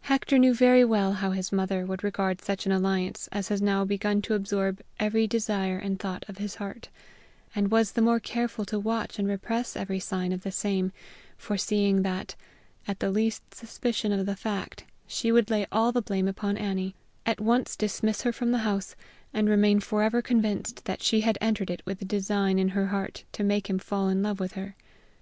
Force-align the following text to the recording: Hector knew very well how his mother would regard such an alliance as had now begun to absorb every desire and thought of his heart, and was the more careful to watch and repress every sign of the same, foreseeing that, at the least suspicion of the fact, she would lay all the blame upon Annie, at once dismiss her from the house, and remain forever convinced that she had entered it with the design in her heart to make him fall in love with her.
Hector 0.00 0.38
knew 0.38 0.54
very 0.54 0.86
well 0.86 1.12
how 1.12 1.32
his 1.32 1.52
mother 1.52 1.84
would 1.84 2.02
regard 2.02 2.40
such 2.40 2.64
an 2.64 2.72
alliance 2.72 3.28
as 3.30 3.48
had 3.48 3.60
now 3.60 3.84
begun 3.84 4.22
to 4.22 4.32
absorb 4.32 4.80
every 4.98 5.26
desire 5.26 5.76
and 5.76 6.00
thought 6.00 6.24
of 6.28 6.38
his 6.38 6.54
heart, 6.54 6.88
and 7.54 7.70
was 7.70 7.92
the 7.92 8.00
more 8.00 8.18
careful 8.18 8.64
to 8.64 8.78
watch 8.78 9.18
and 9.18 9.28
repress 9.28 9.76
every 9.76 10.00
sign 10.00 10.32
of 10.32 10.44
the 10.44 10.50
same, 10.50 10.92
foreseeing 11.36 12.00
that, 12.04 12.36
at 12.88 13.00
the 13.00 13.10
least 13.10 13.52
suspicion 13.54 14.12
of 14.12 14.24
the 14.24 14.34
fact, 14.34 14.84
she 15.06 15.30
would 15.30 15.50
lay 15.50 15.66
all 15.70 15.92
the 15.92 16.00
blame 16.00 16.26
upon 16.26 16.56
Annie, 16.56 16.94
at 17.26 17.38
once 17.38 17.76
dismiss 17.76 18.22
her 18.22 18.32
from 18.32 18.52
the 18.52 18.58
house, 18.64 18.96
and 19.34 19.46
remain 19.46 19.80
forever 19.80 20.22
convinced 20.22 20.86
that 20.86 21.02
she 21.02 21.20
had 21.20 21.36
entered 21.42 21.68
it 21.70 21.82
with 21.84 21.98
the 21.98 22.06
design 22.06 22.58
in 22.58 22.68
her 22.70 22.86
heart 22.86 23.24
to 23.32 23.44
make 23.44 23.68
him 23.68 23.78
fall 23.78 24.08
in 24.08 24.22
love 24.22 24.40
with 24.40 24.52
her. 24.52 24.74